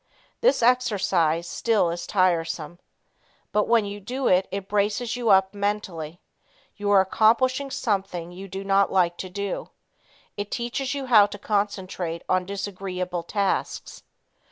[0.39, 2.79] This exercise still is tiresome.
[3.51, 6.19] But when you do it, it braces you up mentally.
[6.75, 9.69] You are accomplishing something you do not like to do.
[10.37, 14.01] It teaches you how to concentrate on disagreeable tasks.